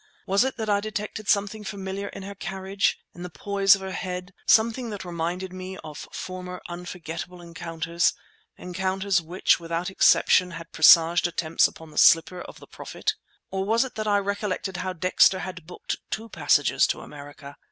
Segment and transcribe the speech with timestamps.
[0.25, 3.91] Was it that I detected something familiar in her carriage, in the poise of her
[3.91, 8.11] head—something that reminded me of former unforgettable encounters;
[8.57, 13.13] encounters which without exception had presaged attempts upon the slipper of the Prophet?
[13.51, 17.55] Or was it that I recollected how Dexter had booked two passages to America?